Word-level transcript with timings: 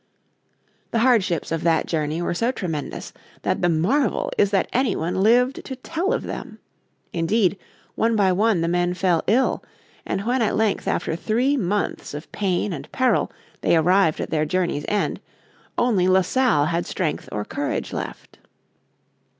The 0.89 0.97
hardships 1.05 1.51
of 1.51 1.63
the 1.63 1.83
journey 1.85 2.23
were 2.23 2.33
so 2.33 2.51
tremendous 2.51 3.13
that 3.43 3.61
the 3.61 3.69
marvel 3.69 4.31
is 4.35 4.49
that 4.49 4.67
any 4.73 4.95
one 4.95 5.21
lived 5.21 5.63
to 5.63 5.75
tell 5.75 6.11
of 6.11 6.23
them. 6.23 6.57
Indeed, 7.13 7.55
one 7.93 8.15
by 8.15 8.31
one 8.31 8.61
the 8.61 8.67
men 8.67 8.95
fell 8.95 9.21
ill, 9.27 9.63
and 10.03 10.25
when 10.25 10.41
at 10.41 10.55
length 10.57 10.87
after 10.87 11.15
three 11.15 11.55
months 11.55 12.15
of 12.15 12.31
pain 12.31 12.73
and 12.73 12.91
peril 12.91 13.31
they 13.61 13.77
arrived 13.77 14.19
at 14.19 14.31
their 14.31 14.43
journey's 14.43 14.85
end 14.87 15.21
only 15.77 16.07
La 16.07 16.21
Salle 16.23 16.65
had 16.65 16.87
strength 16.87 17.29
or 17.31 17.45
courage 17.45 17.93
left. 17.93 18.39